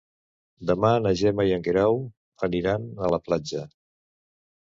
Demà 0.69 0.89
na 1.05 1.11
Gemma 1.19 1.45
i 1.49 1.53
en 1.57 1.65
Guerau 1.67 2.01
aniran 2.49 2.87
a 3.09 3.13
la 3.17 3.23
platja. 3.27 3.65